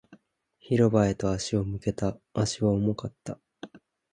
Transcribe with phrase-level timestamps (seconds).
[0.57, 2.17] 広場へと足を向けた。
[2.33, 3.39] 足は重かった。